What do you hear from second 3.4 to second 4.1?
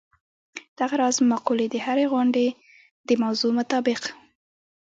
مطابق.